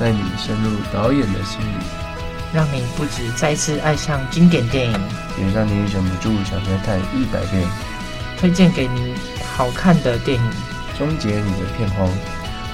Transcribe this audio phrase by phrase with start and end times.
[0.00, 1.84] 带你深入导演的心里，
[2.54, 4.92] 让你不止再次爱上经典电影，
[5.38, 7.68] 也让你忍不住想再看一百遍。
[8.38, 9.14] 推荐给你
[9.44, 10.50] 好看的电影，
[10.96, 12.08] 终结你的片荒。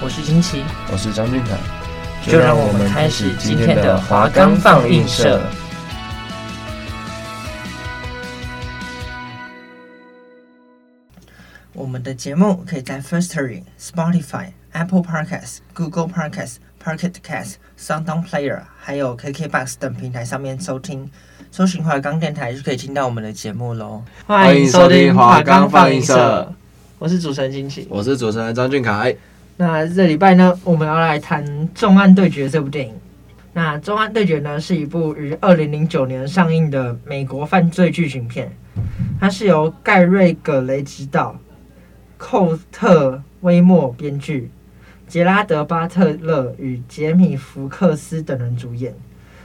[0.00, 0.62] 我是金奇，
[0.92, 1.58] 我是张俊凯，
[2.30, 5.42] 就让我们开始今天的华冈放映社。
[11.72, 14.52] 我们的节目可以在 Firstory、Spotify。
[14.76, 21.10] Apple Podcasts、Google Podcasts、Pocket Casts、SoundOn Player，还有 KKBox 等平台上面收听。
[21.50, 24.04] 搜寻华冈电台就可以听到我们的节目喽。
[24.24, 26.54] 欢迎收听华冈放映社，
[27.00, 29.12] 我是主持人金奇，我是主持人张俊凯。
[29.56, 31.44] 那这礼拜呢，我们要来谈
[31.74, 32.94] 《重案对决》这部电影。
[33.52, 38.48] 那《重案对决》呢，是一部于二零零九年上映的美国犯罪剧情片，
[39.18, 41.34] 它是由盖瑞·葛雷执导，
[42.16, 43.10] 寇特·
[43.40, 44.48] 威莫编剧。
[45.08, 48.94] 杰拉德·巴特勒与杰米·福克斯等人主演。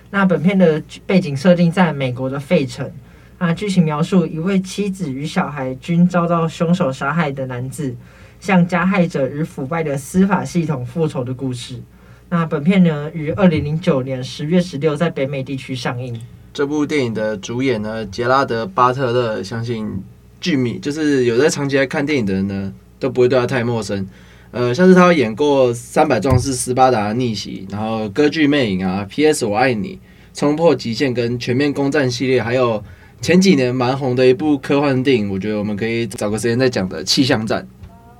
[0.09, 2.92] 那本片的背景设定在美国的费城。
[3.38, 7.95] 那剧情描述一位妻子与小孩均遭到凶手杀害的男子，
[8.40, 11.81] 向加害者与腐败的司法系统复仇的故事。
[12.30, 16.20] 那本片呢，于二零零九年十月十六在北美地区上映。
[16.53, 20.03] 这部电影的主演呢，杰拉德·巴特勒，相信
[20.40, 24.08] 剧迷就是有在长期来看电影的人呢，都不会对他太陌生。
[24.52, 29.46] 呃，像是他演过《三百壮士斯巴达的逆袭》，然后《歌剧魅影》啊，《P.S.
[29.46, 29.90] 我爱你》、
[30.38, 32.84] 《冲破极限》跟《全面攻占》系列，还有
[33.22, 37.64] 前几年蛮红的一部科幻电影，我觉得我们可以找个时间再讲的《气象战》。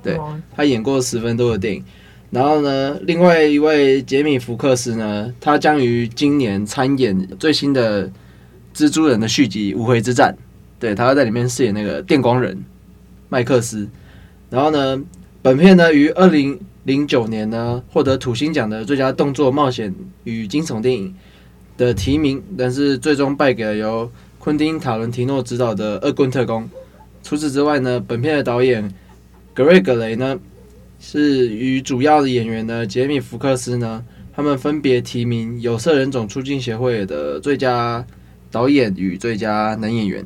[0.02, 0.18] 对，
[0.56, 1.84] 他演过十分多的电影。
[2.30, 8.08] 然后呢，另外一位杰米·福克斯呢，他将于今年参演最新的
[8.74, 10.34] 《蜘蛛人》的续集《无悔之战》。
[10.80, 12.64] 对，他要在里面饰演那个电光人
[13.28, 13.90] 麦克斯。
[14.50, 15.02] 然后呢，
[15.44, 19.92] 本片呢，于二零零九年呢获得土星奖的最佳动作冒险
[20.24, 21.12] 与惊悚电影
[21.78, 26.64] 的提名，但是最终败给了由昆汀塔伦提诺执导的《恶棍特工》。
[27.24, 28.88] 除此之外呢，本片的导演
[29.52, 30.40] 格瑞格雷呢
[31.00, 38.06] 是与主要的演员呢杰米福克斯呢，他们分别提名有色人种促进协会的最佳
[38.52, 40.24] 导演与最佳男演员。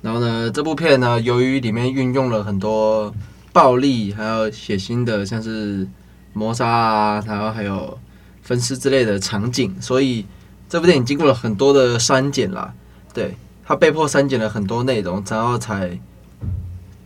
[0.00, 3.14] 然后呢，这部片呢，由于里面运用了很多。
[3.56, 5.88] 暴力还有血腥的，像是
[6.34, 7.98] 谋杀啊，然后还有
[8.42, 10.26] 分尸之类的场景，所以
[10.68, 12.74] 这部电影经过了很多的删减啦。
[13.14, 13.34] 对，
[13.64, 15.98] 它被迫删减了很多内容，然后才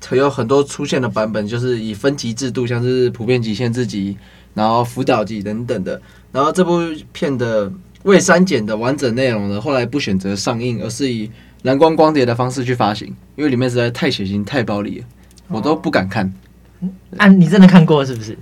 [0.00, 4.18] 才有很多出现的版本，就是以分级制度，像是普遍级、限制级，
[4.52, 6.02] 然后辅导级等等的。
[6.32, 6.80] 然后这部
[7.12, 7.72] 片的
[8.02, 11.30] 未删减的完整内容呢，后来不选择上映，而是以
[11.62, 13.06] 蓝光光碟的方式去发行，
[13.36, 15.06] 因为里面实在太血腥、太暴力了。
[15.50, 16.32] 我都不敢看，
[17.18, 18.38] 啊，你真的看过是不是？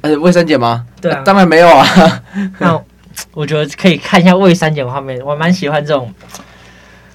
[0.00, 0.84] 呃，未删减吗？
[1.00, 2.22] 对啊，当然没有啊。
[2.58, 2.80] 那
[3.32, 6.12] 我觉得可以看一下未删减画面，我蛮喜欢这种，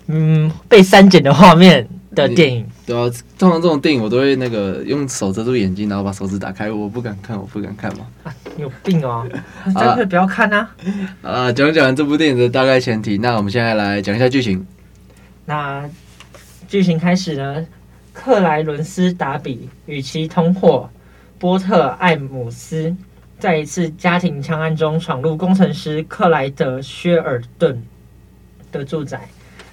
[0.07, 2.65] 嗯，被删减的画面的电影。
[2.85, 8.05] 对啊，通常这种电影我都会那个用手遮住眼睛，然后把手指打开，我不敢看，我不敢看嘛。
[8.23, 9.25] 啊，有病哦！
[9.65, 10.69] 真的不要看啊！
[11.21, 14.65] 啊，讲讲完这部电影的大概前提，那我们现在来讲一下剧情。
[15.45, 15.89] 那
[16.67, 17.65] 剧情开始呢？
[18.13, 20.89] 克莱伦斯·达比与其同伙
[21.39, 22.95] 波特·艾姆斯
[23.39, 27.83] 在一次家庭枪案中闯入工程师克莱德·薛尔顿
[28.71, 29.27] 的住宅。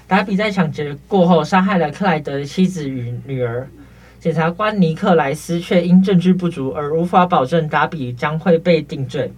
[0.09, 3.69] 达比在抢劫过后杀害了克莱德的妻子与女儿。
[4.19, 9.33] 检察官尼克莱斯却因证据不足而无法保证达比将会被定罪。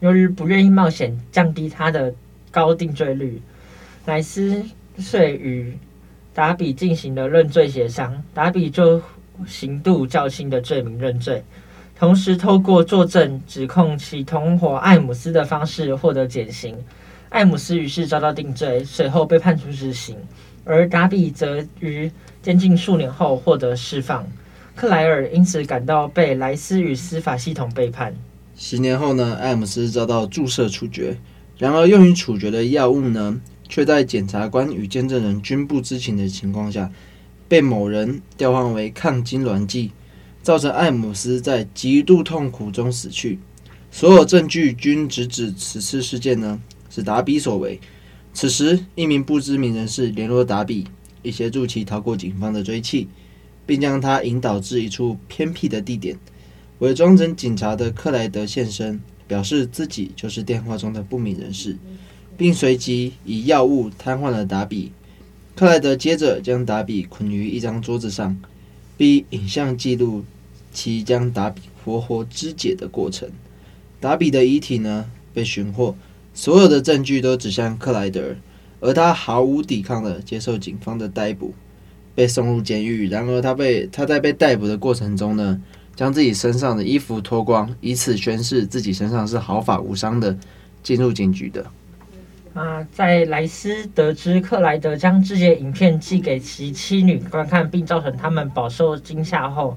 [0.00, 2.14] 由于不愿意冒险降低他的
[2.50, 3.40] 高定罪率，
[4.04, 4.62] 莱斯
[4.98, 5.76] 遂与
[6.38, 9.02] 达比进行了认罪协商，达比就
[9.44, 11.42] 刑度较轻的罪名认罪，
[11.98, 16.76] 同时透过作证指控其同伙艾姆斯的方式获得减刑。
[17.30, 20.16] 艾姆斯于是遭到定罪，随后被判处死刑，
[20.62, 22.08] 而达比则于
[22.40, 24.24] 监禁数年后获得释放。
[24.76, 28.14] 克莱尔因此感到被莱斯与司法系统背叛。
[28.54, 31.18] 十年后呢，艾姆斯遭到注射处决，
[31.56, 36.90] 然而用于处决的药物呢，却在检察官与见证人均不知情的情况下，
[37.46, 39.92] 被某人调换为抗痙攣剂，
[40.42, 43.38] 造成艾姆斯在极度痛苦中死去。
[43.90, 46.60] 所有证据均直指此次事件呢
[46.90, 47.80] 是达比所为。
[48.34, 50.86] 此时，一名不知名人士联络达比，
[51.22, 53.06] 以协助其逃过警方的追缉，
[53.66, 56.16] 并将他引导至一处偏僻的地点。
[56.80, 61.76] 伪装成警察的克莱德现身，表示自己就是电话中的不明人士，
[62.38, 64.92] 并随即以药物瘫痪了达比。
[65.54, 68.40] 克莱德接着将达比捆于一张桌子上，
[68.96, 70.24] 并影像记录
[70.72, 73.28] 其将达比活活肢解的过程。
[73.98, 75.96] 达比的遗体呢被寻获，
[76.32, 78.36] 所有的证据都指向克莱德，
[78.78, 81.52] 而他毫无抵抗的接受警方的逮捕，
[82.14, 83.08] 被送入监狱。
[83.08, 85.60] 然而他被他在被逮捕的过程中呢，
[85.96, 90.38] 将自己身上的衣服脱光，以此宣示自己身上是毫发无伤的，
[90.84, 91.66] 进入警局的。
[92.58, 99.76] 啊，在莱斯得知克莱德将肢解影片寄给其妻女观看，并造成他们饱受惊吓后，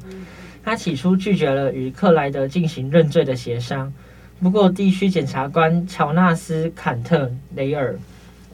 [0.64, 3.94] 他起初拒绝了与克莱德进行认罪的协商。
[4.42, 7.96] 不过，地区检察官乔纳斯·坎特雷尔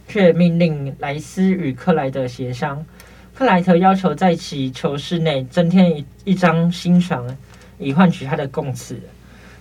[0.07, 2.85] 却命令莱斯与克莱德协商。
[3.33, 7.25] 克莱德要求在其囚室内增添一一张新床。
[7.79, 8.99] 以换取他的供词。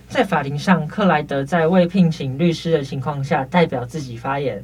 [0.09, 4.63] 在法庭上，克莱德在未聘请律师的情况下代表自己发言，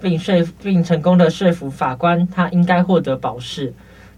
[0.00, 3.72] 并说并成功的说服法官他应该获得保释。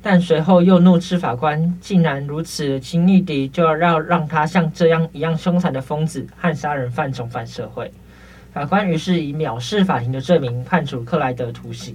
[0.05, 7.89] 但随后又怒斥法官竟然如此轻易地就要让让他像这样一样凶残的疯子和杀人犯重返社会。
[8.53, 11.95] 法官于是以藐视法庭的罪名判处克莱德徒刑。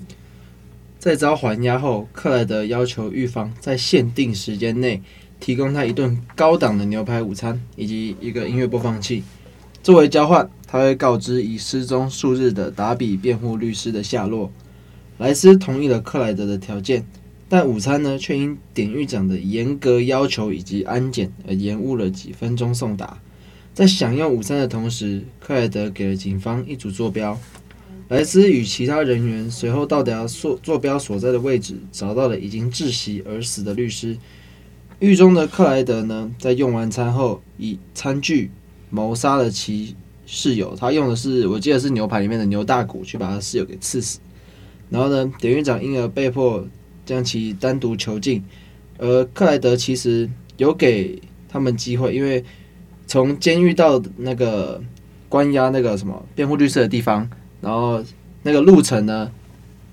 [0.97, 5.01] 在遭还押后，克莱德要求狱方在限定时间内。
[5.39, 9.23] 提供他一顿高档的牛排午餐以及一个音乐播放器，
[9.81, 14.51] 作为交换，他会告知已失踪数日的达比辩护律师的下落。
[15.17, 17.05] 莱斯同意了克莱德的条件，
[17.49, 23.17] 但午餐呢却因典狱长的严格要求以及安检而延误了几分钟送达。
[23.73, 27.39] 在享用午餐的同时，克莱德给了警方一组坐标。
[28.09, 34.17] 莱斯与其他人员随后到达坐坐标所在的位置，找到了已经窒息而死的律师。
[34.99, 38.49] 狱中的克莱德呢，在用完餐后以餐具
[38.89, 39.95] 谋杀了其
[40.25, 40.75] 室友。
[40.75, 44.19] 他用的是，我记得是牛排里面的牛大骨，去把他室友给刺死。
[44.89, 46.65] 然后呢，典狱长因而被迫
[47.05, 48.43] 将其单独囚禁。
[48.97, 50.27] 而克莱德其实
[50.57, 52.43] 有给他们机会，因为
[53.05, 54.81] 从监狱到那个
[55.29, 57.29] 关押那个什么辩护律师的地方，
[57.61, 58.03] 然后
[58.41, 59.29] 那个路程呢，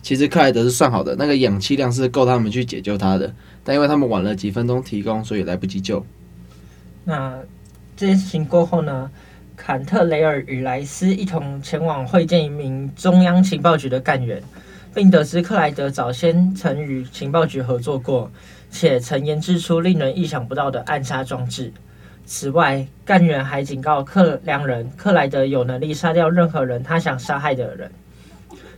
[0.01, 3.35] 其实克莱德是算好的，那个氧气量是够他们去解救他的。
[3.65, 6.05] 但因为他们晚了几分钟提供，所以来不及救。
[7.03, 7.39] 那
[7.97, 9.11] 这件事情过后呢，
[9.57, 14.43] 坎特雷尔与莱斯一同前往会见一名中央情报局的干员，
[14.95, 18.31] 并得知克莱德早先曾与情报局合作过，
[18.71, 21.73] 且曾研制出令人意想不到的暗杀装置。
[22.27, 27.91] 此外，干员还警告克两人，克莱德有能力杀掉任何人他想杀害的人。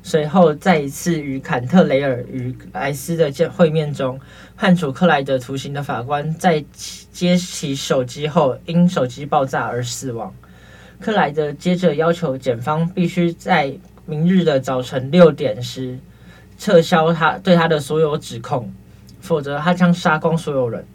[0.08, 4.20] 随后，在一次与坎特雷尔与莱斯的见会面中，
[4.56, 6.64] 判处克莱德徒刑的法官在
[7.10, 10.32] 接起手机后，因手机爆炸而死亡。
[11.00, 15.98] 克莱德接着要求检方必须在明日的早晨六点时
[16.56, 18.72] 撤销他对他的所有指控，
[19.18, 20.86] 否则他将杀光所有人。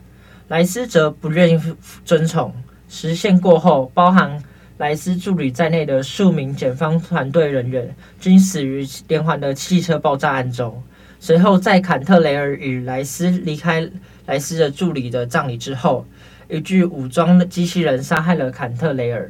[0.48, 1.62] 莱斯则不愿意
[2.06, 2.56] 遵从。
[2.88, 4.42] 时限过后，包含。
[4.82, 10.82] 莱斯助理在内的数名检方团队人员均死于连环的汽车爆炸案中。
[11.20, 13.88] 随后，在坎特雷尔与莱斯离开
[14.26, 16.04] 莱斯的助理的葬礼之后，
[16.50, 19.30] 一具武装的机器人杀害了坎特雷尔。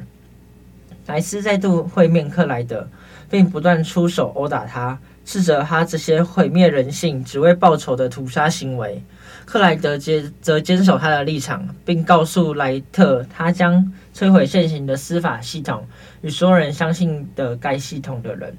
[1.06, 2.88] 莱斯再度会面克莱德，
[3.28, 4.98] 并不断出手殴打他，
[5.32, 9.02] 斥责他这些毁灭人性、只为报仇的屠杀行为。
[9.46, 15.86] 克莱德坚则坚守他的立场，并告诉莱特，他将摧毁现行的司法系统
[16.20, 18.54] 与所有人相信的该系统的人。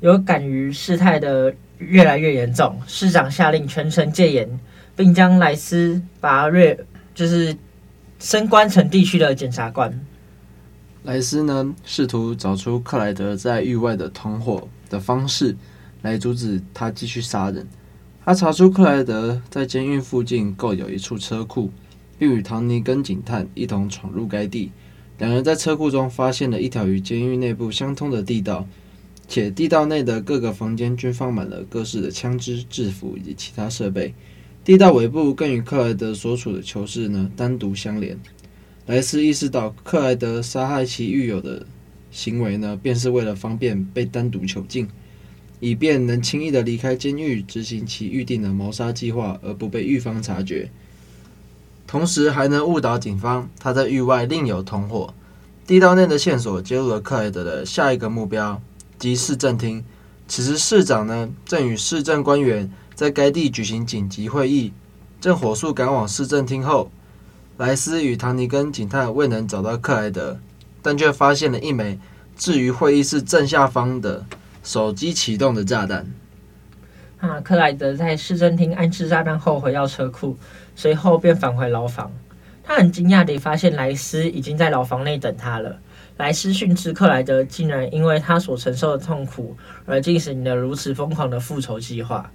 [0.00, 4.48] 有感于事态的越来越严重，市长下令全城戒严，
[4.96, 6.78] 并将莱斯拔锐，
[7.14, 7.54] 就是
[8.18, 9.92] 升官成地区的检察官。
[11.02, 15.56] 莱斯呢，试图找出克莱德在狱外的同伙的方式，
[16.02, 17.66] 来阻止他继续杀人。
[18.24, 21.70] 他查出克莱德在监狱附近购有一处车库，
[22.18, 24.70] 并与唐尼跟警探一同闯入该地。
[25.18, 28.66] 两人在车库中发现了一条与监狱内部相通的地道，
[29.26, 34.14] 且地道内的各个房间均放满了各式的枪支、制服以及其他设备。
[34.62, 38.18] 地道尾部更与克莱德所处的囚室呢单独相连。
[38.86, 41.66] 莱斯意识到克莱德杀害其狱友的
[42.10, 44.88] 行为呢，便是为了方便被单独囚禁。
[45.60, 50.70] 以便能轻易地离开监狱，执行其预定的谋杀计划，而不被狱方察觉，
[51.84, 55.12] 同时还能误导警方他在狱外另有同伙。
[55.66, 58.62] 地道内的线索揭露了克莱德的下一个目标，
[59.00, 59.84] 即市政厅。
[60.28, 64.72] 此时市长呢，正与市政官员在该地举行紧急会议，
[65.20, 66.90] 正火速赶往市政厅后，
[67.56, 70.38] 莱斯与唐尼根警探未能找到克莱德，
[70.82, 71.98] 但却发现了一枚
[72.36, 74.24] 置于会议室正下方的
[74.62, 76.06] 手机启动的炸弹。
[77.20, 80.38] 啊，克莱德在市政厅安置炸弹后回到车库，
[80.76, 82.12] 随后便返回牢房。
[82.62, 85.78] 他很惊讶地发现莱斯已经在牢房内等他了。
[86.18, 89.56] 莱斯训斥克莱德竟然因为他所承受的痛苦
[89.86, 92.30] 而进行了如此疯狂的复仇计划。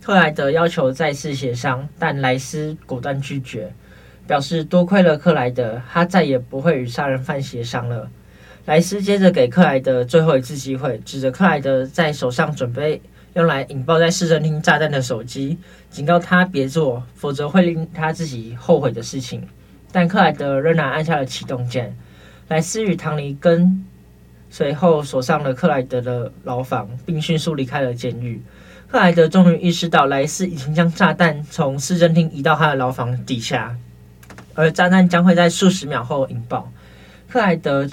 [0.00, 3.74] 克莱德要求再次协商，但莱斯果断拒绝，
[4.26, 8.08] 表示多亏了克莱德，他再也不会与杀人犯协商了。
[8.66, 13.02] 莱斯接着给克莱德最后一次机会，指着克莱德在手上准备
[13.34, 15.58] 用来引爆在市政厅炸弹的手机，
[15.90, 19.42] 警告他别做，否则会令他自己后悔的事情。
[19.90, 21.96] 但克莱德仍然按下了启动键。
[22.48, 23.84] 莱斯与唐尼根
[24.48, 28.40] 随后锁上了克莱德的牢房，并迅速离开了监狱。
[28.88, 33.74] 克莱德终于意识到，莱斯已经将炸弹从市政厅移到他的牢房底下，
[34.54, 36.70] 而炸弹将会在数十秒后引爆。
[37.28, 37.88] 克莱德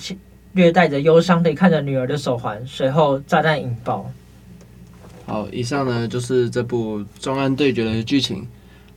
[0.53, 4.11] 略带着忧伤地看着女儿的手环，随后炸弹引爆。
[5.25, 8.47] 好，以上呢就是这部重案对决的剧情。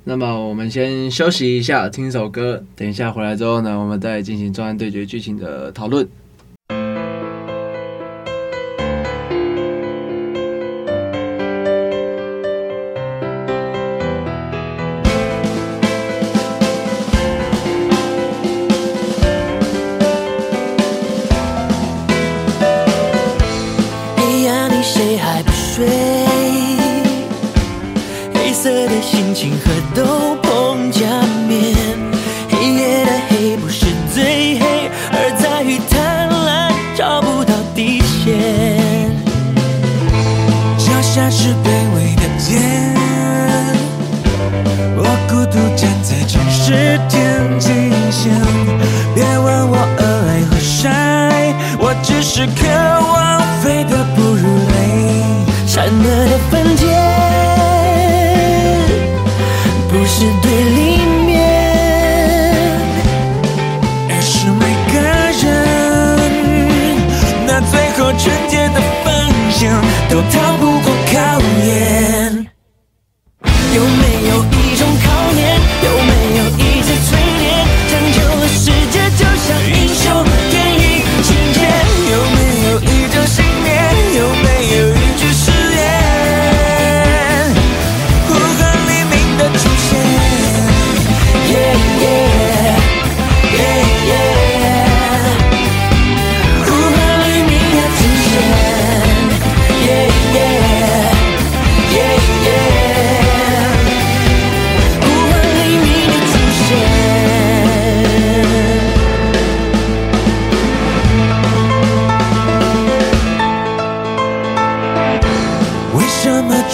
[0.04, 2.64] 那么我们先休息一下，听首歌。
[2.75, 6.09] 等一下回来之后呢，我们再进行重案对决剧情的讨论。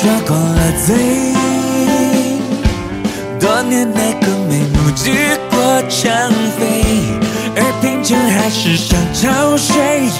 [0.00, 0.94] 抓光了嘴？
[3.40, 5.10] 多年来更没目击
[5.50, 6.12] 过抢
[6.56, 6.60] 匪，
[7.56, 9.74] 而贫穷还是像潮水，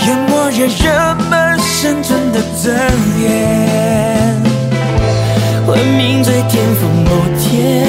[0.05, 2.77] 淹没着人们生存的尊
[3.23, 3.27] 严。
[5.69, 7.87] 文明最巅峰某天，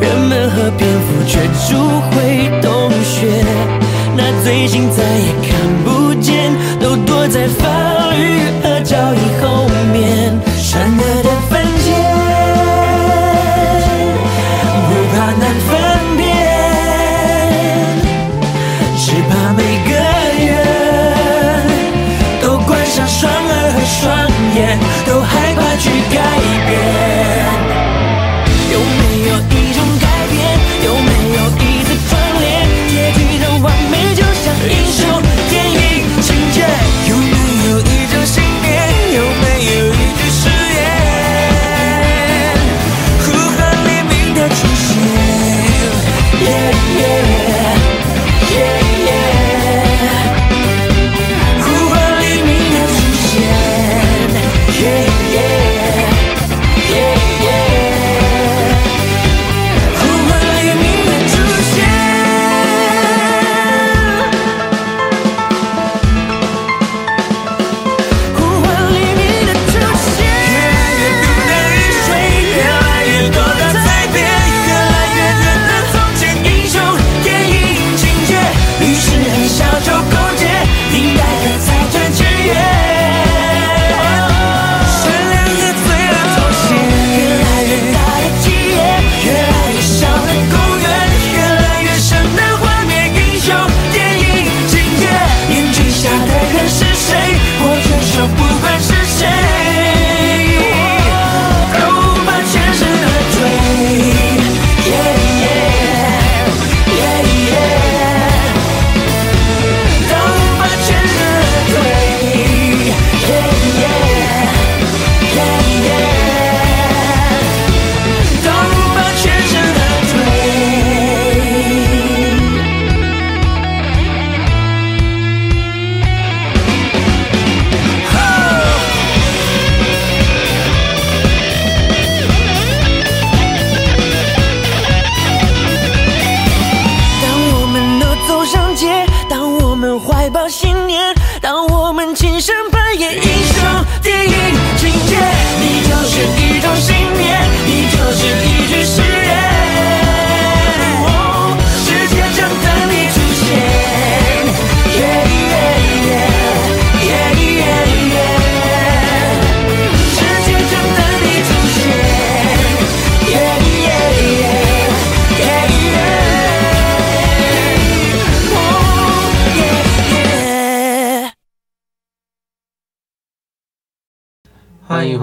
[0.00, 1.78] 人们和蝙蝠却逐
[2.10, 3.42] 回洞穴，
[4.14, 5.48] 那罪行再也看
[5.82, 7.64] 不见，都躲在法
[8.10, 9.66] 律和正义后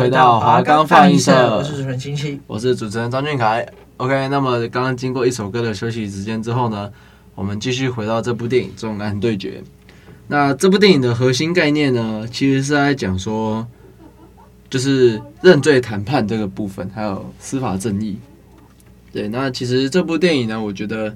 [0.05, 3.67] 回到华冈放映社，我是主持人金七，我是主持人张俊凯。
[3.97, 6.91] OK，那么刚刚经过一首歌的休息时间之后呢，
[7.33, 9.63] 我们继续回到这部电影《重案对决》。
[10.27, 13.65] 那这部电影的核心概念呢，其实是在讲说，
[14.69, 18.19] 就是认罪谈判这个部分，还有司法正义。
[19.11, 21.15] 对，那其实这部电影呢，我觉得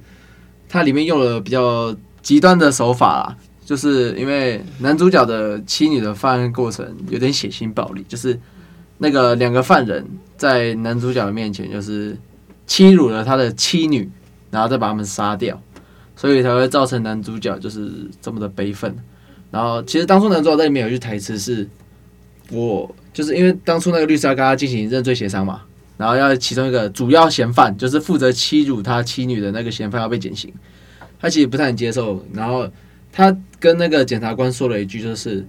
[0.67, 3.37] 它里面用了比较极端的手法啦。
[3.63, 8.33] 就是因为男主角的妻女的犯案过程有点血腥暴力，就是
[8.99, 10.05] 那个两个犯人
[10.37, 12.15] 在男主角的面前就是
[12.67, 14.07] 欺辱了他的妻女，
[14.51, 15.59] 然后再把他们杀掉，
[16.15, 18.95] 所以才会造成男主角就是这么的悲愤。
[19.49, 21.67] 然后其实当初男主角在里面有一句台词是
[22.53, 25.61] ：“我就是因为当初那个律师要跟他进行认罪协商嘛，
[25.97, 30.53] 然后要其中一个主要嫌犯就是负责欺辱他妻女的那个嫌犯要被减刑，
[31.19, 32.69] 他其实不太能接受，然后。”
[33.11, 35.43] 他跟那个检察官说了一句，就是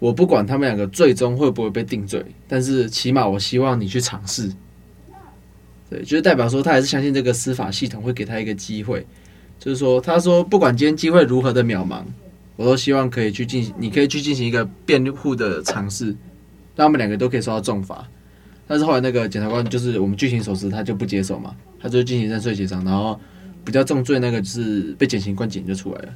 [0.00, 4.50] 我不管他们两个最终会不会被定罪，但是起码我希望你去尝试。
[5.88, 9.06] 对，就是代表说他还是相信这个司法系统会给他一个机会。
[9.58, 12.02] 就是说，他说不管今天机会如何的渺茫，
[12.56, 16.06] 我都希望可以去进行，你可以去进行一个辩护的尝试，
[16.74, 18.08] 让他们两个都可以受到重罚。
[18.66, 23.20] 但是后来那个检察官就是我们剧情所示，他就不接受嘛，他就进行认罪协商，然后
[23.64, 26.14] 比较重罪那个就是被减刑关检就出来了。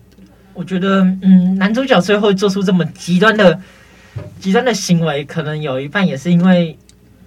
[0.54, 3.60] 我觉得，嗯，男主角最后做出这么极端的、
[4.40, 6.78] 极端的行为，可能有一半也是因为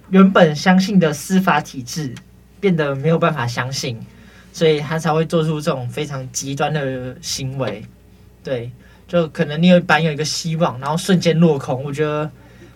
[0.08, 2.14] 原本相信的司法体制
[2.58, 3.98] 变得没有办法相信，
[4.52, 7.84] 所以他才会做出这种非常极端的行为。
[8.42, 8.70] 对，
[9.06, 11.84] 就可能你有本有一个希望，然后瞬间落空。
[11.84, 12.30] 我觉得，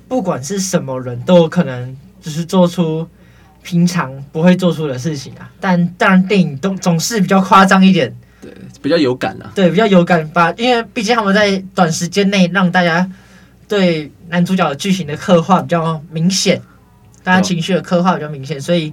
[0.07, 3.09] 不管是什么人都有可能只是做出
[3.63, 5.51] 平常不会做出的事情啊。
[5.59, 8.15] 但当然，电影都总是比较夸张一点。
[8.83, 9.53] 对，比较有感啊。
[9.55, 13.09] 对，比较有感吧，因为毕竟他们在短时间内让大家
[13.69, 16.61] 对男主角的剧情的刻画比较明显，
[17.23, 18.93] 大家情绪的刻画比较明显，所以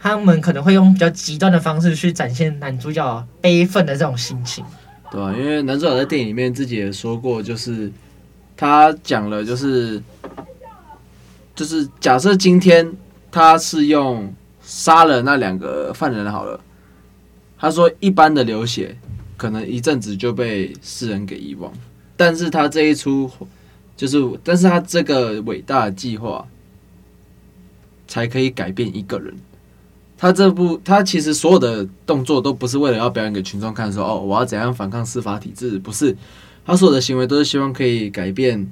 [0.00, 4.64] 他们可能会用比较极端的方式去展现男主角悲愤的这种心情。
[5.10, 7.90] 对啊，因为男主角在电影里面自己也说过，就是
[8.56, 10.00] 他讲了，就是
[11.56, 12.90] 就是假设今天
[13.32, 16.60] 他是用杀了那两个犯人好了。
[17.60, 18.96] 他说：“一般的流血，
[19.38, 21.72] 可能一阵子就被世人给遗忘，
[22.16, 23.30] 但是他这一出，
[23.96, 26.46] 就是，但是他这个伟大的计划，
[28.06, 29.34] 才可以改变一个人。
[30.18, 36.14] 他这部，他其实所有的动作都不是为了要表演给群众看，说哦，我要怎样反抗司法体制，不是。
[36.66, 38.70] 他所有的行为都是希望可以改变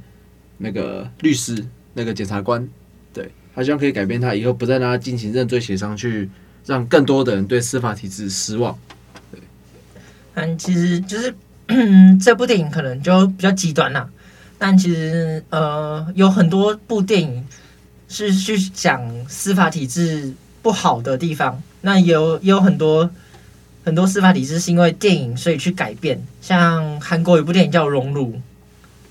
[0.59, 2.68] 那个律师、那个检察官，
[3.14, 6.29] 对，他希望可以改变他，以后不再让他进行认罪协商去。”
[6.66, 8.76] 让更多的人对司法体制失望。
[10.37, 11.35] 对，嗯，其实就是
[11.68, 14.09] 嗯， 这部电影可能就比较极端啦。
[14.59, 17.44] 但其实呃，有很多部电影
[18.09, 21.62] 是去讲司法体制不好的地方。
[21.81, 23.11] 那有也有很多
[23.85, 26.20] 很多司法体制是因为电影所以去改变。
[26.40, 28.33] 像韩国有部电影叫《熔炉》，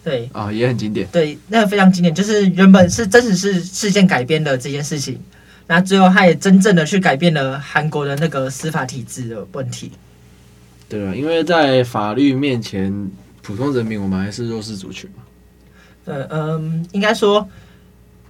[0.04, 1.08] 对啊，也很经典。
[1.12, 5.20] 对，那个非常经典，就是原本是真实是事件改编的这件事情。
[5.68, 9.92] 那最后，他也真正的去改变了韩国的那个司法体制的问题。
[10.88, 15.24] 对啊，因为在法律面前，普通人民我们还是弱势族群嘛。
[16.06, 17.50] 对，嗯，应该说，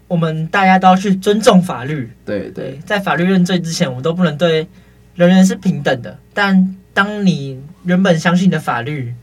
[0.08, 2.10] 我们大家都要去尊重法律。
[2.26, 4.66] 对对，对，在法律认罪之前，我们都不能对
[5.16, 6.18] 人人是平等的。
[6.34, 9.14] 但当你原本相信的法律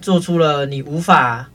[0.00, 1.48] 做出了你无法，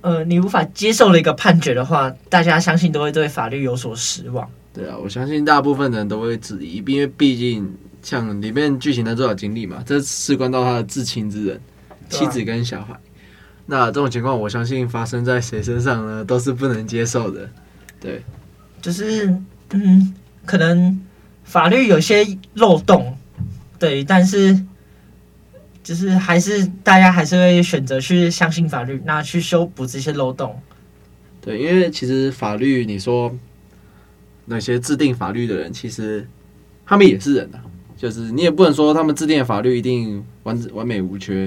[0.00, 4.48] 呃，你无法接受的一个判决的话，大家相信都会对法律有所失望。
[4.72, 7.70] 对啊，我相信大部分人都会质疑，因为毕竟
[8.04, 11.60] 像里面剧情的多少经历嘛，这事关到他的至亲之人，
[12.08, 12.94] 妻子跟小孩。
[13.66, 17.50] 那这种情况，我相信发生在谁身上呢，都是不能接受的。
[17.98, 18.22] 对，
[18.80, 19.26] 就是
[19.70, 20.14] 嗯，
[20.46, 21.00] 可能
[21.42, 23.16] 法律有些漏洞，
[23.78, 24.56] 对，但是
[25.82, 30.60] 就是还是大家还是会选择去相信法律，那去修补这些漏洞。
[31.40, 33.34] 对，因为其实法律，你说。
[34.46, 36.28] 那些制定法律的人，其实
[36.84, 37.50] 他们也是人
[37.96, 41.46] 就是你也不能说他们制定的法律一定完完美无缺，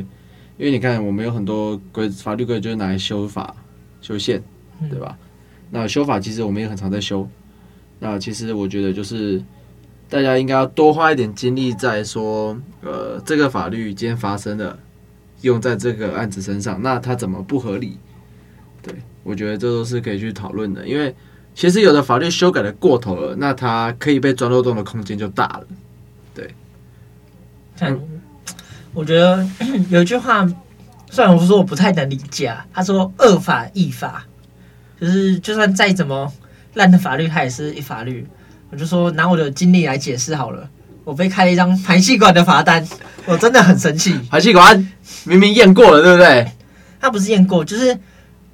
[0.57, 3.55] 因为你看我们有很多规法律规则就是拿来修法，
[4.01, 4.41] 修宪，
[4.89, 5.17] 对吧？
[5.69, 7.27] 那修法其实我们也很常在修。
[7.99, 9.43] 那其实我觉得就是
[10.07, 14.79] 大家应该要多花一点精力在说，呃，这个法律今天发生的，
[15.41, 17.97] 用在这个案子身上，那它怎么不合理？
[18.81, 21.13] 对，我觉得这都是可以去讨论的，因为
[21.53, 25.67] 其实有的法律修改的过头了，那它可以被钻漏洞的空间就大了。
[27.77, 28.01] 对，嗯，
[28.93, 29.47] 我觉得
[29.89, 30.47] 有一句话，
[31.09, 34.25] 虽然我说我不太能理解啊，他说“恶法亦法”，
[34.99, 36.31] 就是就算再怎么
[36.73, 38.27] 烂的法律，它也是一法律。
[38.69, 40.69] 我就说拿我的经历来解释好了，
[41.03, 42.85] 我被开了一张排气管的罚单，
[43.25, 44.19] 我真的很生气。
[44.29, 44.91] 排气管
[45.23, 46.51] 明明验过了，对不对？
[46.99, 47.97] 他不是验过，就是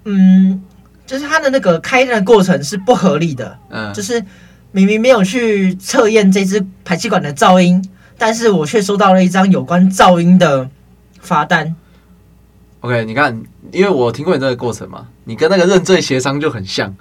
[0.06, 0.62] 嗯。
[1.06, 4.24] 就是他的那个开的过程是不合理的，嗯，就是
[4.72, 7.84] 明明没有去测验这支排气管的噪音，
[8.18, 10.70] 但是我却收到了一张有关噪音的
[11.20, 11.76] 罚单。
[12.82, 16.94] OK，你看，因为我听过你这个过程嘛，你跟那个认罪协商就很像。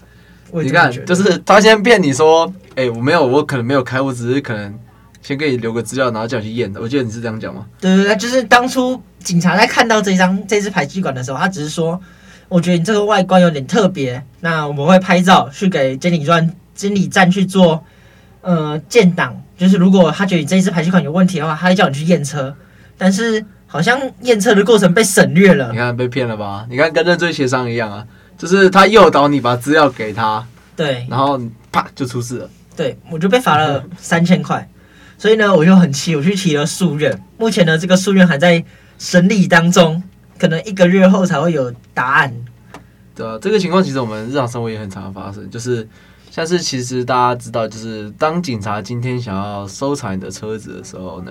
[0.52, 4.78] 你看，就是他先骗你说，哎、欸，我没有，我可能没有开，我只是可能
[5.22, 6.80] 先给你留个资料，然后叫你去验的。
[6.80, 7.66] 我记得你是这样讲吗？
[7.80, 12.00] 对对对，就是当初警察在看到这张这支排气管的时候，他只是说。
[12.48, 17.82] 我觉得你这个外观有点特别，那我们会拍照去给监理专监理站去做
[18.42, 22.52] 呃建档，就是如果他觉得你这一支排气管有问题的话，他会叫你去验车，
[22.98, 25.70] 但是好像验车的过程被省略了。
[25.70, 26.66] 你看被骗了吧？
[26.68, 28.04] 你看跟认罪协商一样啊，
[28.36, 30.44] 就是他诱导你把资料给他，
[30.74, 32.50] 对，然后啪就出事了。
[32.76, 34.68] 对，我就被罚了 三千块，
[35.16, 38.64] 所以呢，我就很气，我去提了诉愿，目前呢这个诉愿还在
[38.98, 40.02] 审理当中。
[40.38, 42.34] 可能一个月后才会有答案。
[43.14, 45.86] 对啊，这个情况其实我们日常生活也很常发生，就是
[46.32, 51.30] 像是其实大家知道，就是当警察今天想要搜查你的车子的时候呢，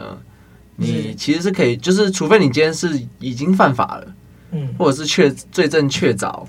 [0.76, 4.14] 你其实是可以，就是除非你今天是已经犯法了，
[4.52, 6.46] 嗯，或者是确罪证确凿，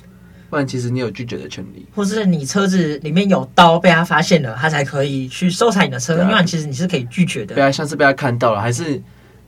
[0.51, 1.87] 不然其实你有拒绝的权利。
[1.95, 7.55] 或是你车子里面有刀被他发现了，他才可以去搜查你的车，因为其实你是可以拒绝的。
[7.55, 9.03] 对啊像是被他看到了，还是？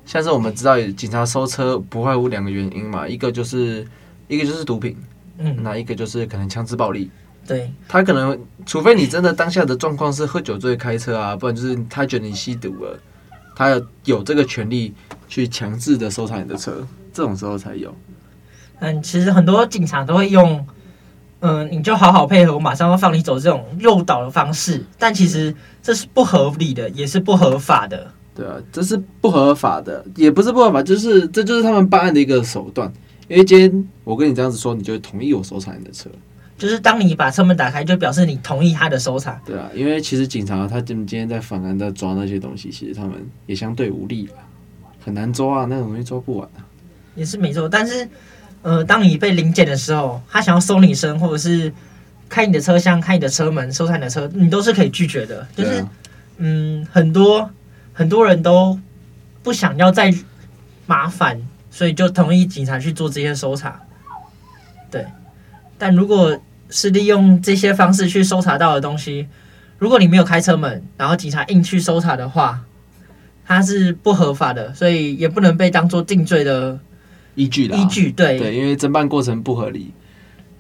[0.06, 3.86] 像是我们知道，警察搜车不外乎两个原因嘛，一个就是
[4.28, 4.96] 一个就是毒品，
[5.36, 7.10] 嗯，那一个就是可能枪支暴力。
[7.46, 12.98] 对，他可能除非你真的当下的状况是喝酒醉开车啊，不然就是他觉得你吸毒了，
[13.54, 14.94] 他有这个权利
[15.28, 17.94] 去强制的搜查你的车，这种时候才有。
[18.80, 20.66] 嗯，其实很多警察都会用，
[21.40, 28.10] 嗯，你就好好配合，我马上要放你走这种诱导的方式，但其实这是不合理的，也是不合法的。
[28.34, 32.92] 对啊，这是不合法的，也不是不合法，就是这就是他们办案的一个手段。
[33.28, 36.10] 因为今天我跟你这样子说，你就会同意我搜查你的车。
[36.56, 39.40] 就是当你把车门打开，就表示你同意他的搜查。
[39.44, 43.12] 对啊，因为其实警察他今今天在反案在抓那些东西，其实他们
[43.46, 44.28] 也相对无力，
[45.04, 46.64] 很难抓啊，那种东西抓不完啊。
[47.14, 48.08] 也是没错，但是
[48.62, 51.72] 呃，当你被临检的时候，他想要搜你身，或者是
[52.28, 55.46] 开你的车厢、开你的车门、搜查你的车，你都是可以拒绝的。
[55.56, 55.90] 就是、啊、
[56.38, 57.50] 嗯，很多。
[57.96, 58.76] 很多人都
[59.44, 60.12] 不想要再
[60.84, 61.40] 麻烦，
[61.70, 63.80] 所以就同意警察去做这些搜查。
[64.90, 65.06] 对，
[65.84, 66.34] 但如果
[66.70, 69.28] 是利用这些方式去搜查到的东西，
[69.78, 72.58] 如果你没有开车门，然后警察硬去搜查的话，
[73.44, 76.78] 它是不合法的，所以也不能被当做定罪的
[77.34, 78.10] 依据的依据。
[78.10, 79.92] 对对，因为侦办过程不合理，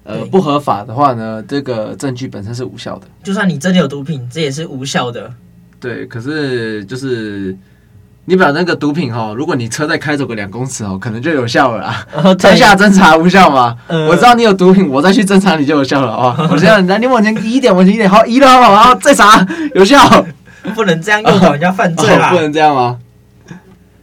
[0.02, 3.06] 呃，不合法的话呢，这个证据本身是无效的。
[3.22, 5.32] 就算你真的有毒品，这也是无效的。
[5.80, 7.56] 对，可是就是
[8.26, 12.06] 你把那个毒品哈，如果你车再开走个两公尺哦，可能就有效了啦。
[12.40, 13.76] 当下侦查无效吗？
[13.86, 16.34] 呃、我知道你有毒品，我再去侦查你就有效了哦。
[16.50, 19.98] 我这样，来你往前移一点，往前移一点，好，移了好，然后再查有效。
[20.74, 22.98] 不能这样诱导人家犯罪啦、哦哦，不能这样吗？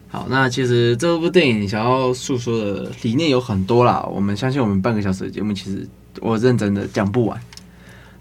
[0.09, 4.05] 好，那其实这部电影想要诉说的理念有很多啦。
[4.13, 5.87] 我们相信我们半个小时的节目，其实
[6.19, 7.39] 我认真的讲不完。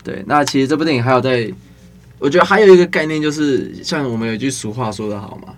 [0.03, 1.53] 对，那其实这部电影还有在。
[2.19, 5.55] 我觉得还有一个概念，就是像我们有句俗话说的好嘛，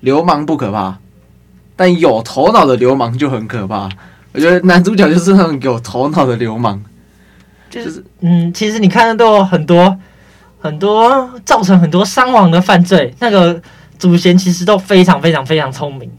[0.00, 0.98] 流氓不可怕，
[1.76, 3.88] 但有头脑的流氓就很可怕。
[4.32, 6.80] 我觉得男主角就是那种有头脑的流氓，
[7.70, 9.98] 就是嗯，其实你看的都有很多
[10.60, 13.60] 很多造成很多伤亡的犯罪，那个
[13.98, 16.10] 祖先其实都非常非常非常聪明。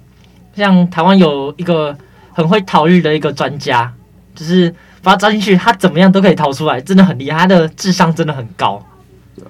[0.56, 1.96] 像台湾有一个
[2.34, 3.94] 很会逃狱的一个专家，
[4.36, 8.84] 就是把他抓进去，他怎么样都可以逃出来，真的很厉害，他的智商真的很高。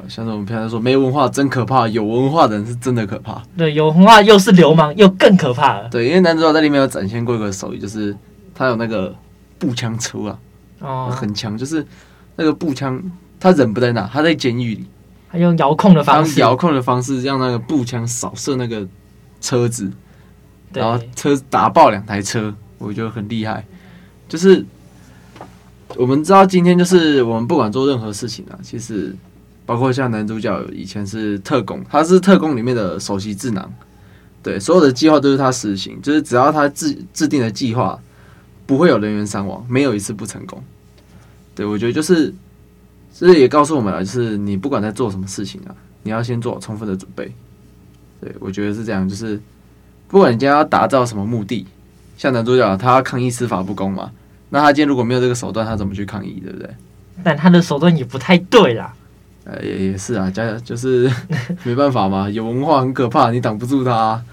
[0.08, 3.42] 像是我们平常说没文化真可怕，有文化的人是真的可怕。
[3.58, 5.90] 对，有文化又是流氓，又更可怕了。
[5.90, 8.16] 对，因为男主角在里面有展现过一个手艺，就是
[8.54, 9.16] 他有那个
[9.58, 10.40] 步枪车啊，
[10.80, 11.86] 哦，很强，就是
[12.36, 13.02] 那个步枪，
[13.40, 14.86] 他人不在那，他在监狱里，
[15.32, 18.88] 他用遥控的方式，遥控的方式让那个步枪扫射那个
[19.42, 19.92] 车子，
[20.74, 23.66] 然后车子打爆两台车，我觉得很厉害。
[24.28, 24.64] 就是
[25.96, 29.16] 我们知道今天就是我们不管做任何事情啊，其实
[29.70, 33.72] 包括像男主角以前是特工，他是特工里面的首席智囊，
[34.42, 38.00] 对，所有的计划都是他实行，就是只要他制制定的计划，
[38.66, 40.60] 不会有人员伤亡，没有一次不成功。
[41.54, 42.34] 对，我觉得就是，
[43.14, 47.32] 这也告诉我们了，就是你不管在做什么事情啊，你要先做充分的准备。
[48.20, 49.40] 对，我觉得是这样，就是
[50.08, 51.68] 不管你今天要达到什么目的，
[52.18, 54.10] 像男主角他要抗议司法不公嘛，
[54.50, 56.68] 那他今天如果没有这个手段，他怎么去抗议，对不对？
[57.24, 58.96] 但他的手段也不太对啦。
[59.52, 61.10] 呃，也也是啊，加就是
[61.64, 64.26] 没办法嘛，有文化很可怕，你挡不住他啊。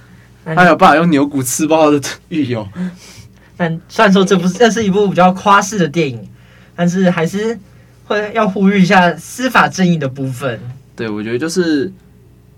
[0.44, 2.66] 他有办法用牛骨吃爆的狱友。
[3.56, 6.28] 但虽然说这不是这是一部比较夸饰的电影，
[6.74, 7.58] 但是还是
[8.04, 10.60] 会要呼吁一下司法正义的部分。
[10.94, 11.92] 对，我觉得就是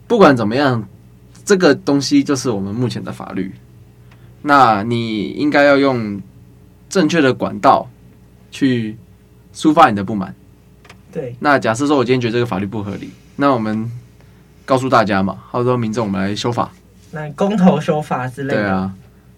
[0.06, 0.86] 不管怎么样。
[1.44, 3.54] 这个东西就是我们目前的法律，
[4.42, 6.20] 那你应该要用
[6.90, 7.88] 正确的管道
[8.50, 8.94] 去
[9.54, 10.34] 抒发你的不满。
[11.12, 13.90] 对，那假设说我今天觉得这个法律不合理，那我们
[14.64, 16.70] 告诉大家嘛，好多民众我们来修法，
[17.12, 18.60] 那公投修法之类的。
[18.60, 18.92] 对啊，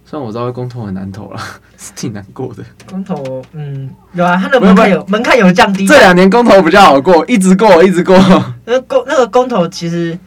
[0.05, 1.41] 虽然我知道公投很难投了，
[1.79, 2.65] 是挺难过的。
[2.89, 5.87] 公投，嗯，有啊，它的门槛有门槛有降低。
[5.87, 8.17] 这两年公投比较好过，一直过，一直过。
[8.65, 10.19] 那公那个公投其实。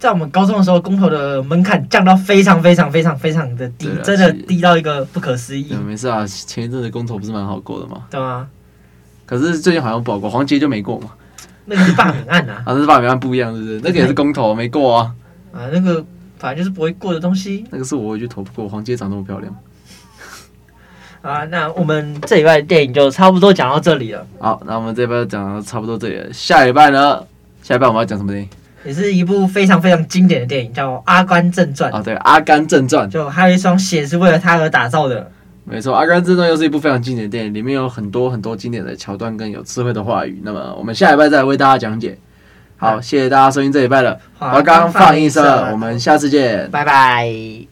[0.00, 5.74] 在我们高中的时候，公投的门槛降到非常非常非常非常的低，真的低到一个不可思议。
[5.86, 8.04] 没事啊，前一阵子公投不是蛮好过的吗？
[8.10, 8.46] 对啊。
[9.30, 11.10] 可是最近好像不好过，黄杰就没过嘛。
[11.66, 12.62] 那个是罢免案啊。
[12.66, 13.80] 啊，那是罢免案不一样，是不是？
[13.84, 15.14] 那个也是公投，没过啊。
[15.52, 16.04] 啊，那个
[16.36, 17.64] 反正就是不会过的东西。
[17.70, 19.56] 那个是我会去投不过，黄杰长那么漂亮。
[21.22, 24.26] 啊，那我们这礼拜的电影就差不多讲到这里了。
[24.40, 26.32] 好，那我们这礼拜讲到差不多这里了。
[26.32, 27.24] 下礼拜呢？
[27.62, 28.48] 下礼拜我们要讲什么电影？
[28.84, 35.30] 也是一部非常非常经典的电影，叫《阿甘正传》啊，对，《阿甘正传》就还有一双鞋是为了他而打造的。
[35.70, 40.40] 没错，《阿甘正传》又是一部非常经典的电影，里面有很多很多经典的桥段跟有智慧的话语。
[40.44, 42.18] 那么我们下礼拜再来为大家讲解。
[42.76, 47.69] 好，谢谢大家收听这礼拜的华冈放映社，我们下次见，拜拜。